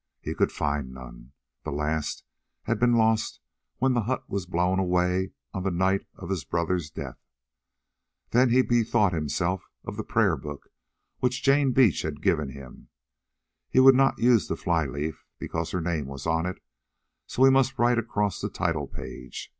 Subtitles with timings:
[0.19, 1.31] He could find none;
[1.63, 2.23] the last
[2.63, 3.39] had been lost
[3.77, 7.19] when the hut was blown away on the night of his brother's death.
[8.31, 9.27] Then he bethought him
[9.83, 10.69] of the prayer book
[11.19, 12.89] which Jane Beach had given him.
[13.69, 16.63] He would not use the fly leaf, because her name was on it,
[17.27, 19.49] so he must write across the title page.